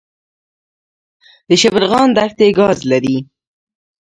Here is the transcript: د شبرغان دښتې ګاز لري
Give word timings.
د 1.47 1.49
شبرغان 1.61 2.09
دښتې 2.17 2.47
ګاز 2.59 2.79
لري 2.91 3.17